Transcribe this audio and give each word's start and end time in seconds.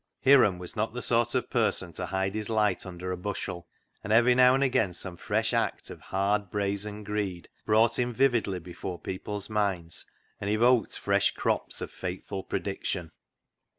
Hiram 0.25 0.57
was 0.57 0.75
not 0.75 0.95
the 0.95 1.01
sort 1.03 1.35
of 1.35 1.51
person 1.51 1.93
to 1.93 2.07
hide 2.07 2.33
his 2.33 2.49
light 2.49 2.87
under 2.87 3.11
a 3.11 3.17
bushel, 3.17 3.67
and 4.03 4.11
every 4.11 4.33
now 4.33 4.55
and 4.55 4.63
again 4.63 4.93
some 4.93 5.15
fresh 5.15 5.53
act 5.53 5.91
of 5.91 6.01
hard, 6.01 6.49
brazen 6.49 7.03
greed 7.03 7.49
brought 7.67 7.99
him 7.99 8.11
vividly 8.11 8.57
before 8.57 8.97
people's 8.97 9.47
minds, 9.47 10.07
and 10.39 10.49
evoked 10.49 10.97
fresh 10.97 11.35
crops 11.35 11.81
of 11.81 11.91
fateful 11.91 12.41
prediction. 12.41 13.11